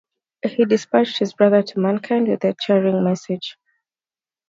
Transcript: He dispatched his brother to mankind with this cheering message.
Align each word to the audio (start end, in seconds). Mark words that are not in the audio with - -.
He 0.43 0.65
dispatched 0.65 1.19
his 1.19 1.35
brother 1.35 1.61
to 1.61 1.79
mankind 1.79 2.27
with 2.27 2.39
this 2.39 2.55
cheering 2.59 3.03
message. 3.03 3.55